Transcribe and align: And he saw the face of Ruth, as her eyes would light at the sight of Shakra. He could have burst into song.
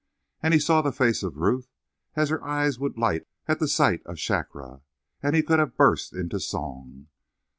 And 0.41 0.51
he 0.55 0.59
saw 0.59 0.81
the 0.81 0.91
face 0.91 1.21
of 1.21 1.37
Ruth, 1.37 1.69
as 2.15 2.29
her 2.29 2.43
eyes 2.43 2.79
would 2.79 2.97
light 2.97 3.27
at 3.47 3.59
the 3.59 3.67
sight 3.67 4.01
of 4.07 4.17
Shakra. 4.17 4.81
He 5.21 5.43
could 5.43 5.59
have 5.59 5.77
burst 5.77 6.11
into 6.13 6.39
song. 6.39 7.09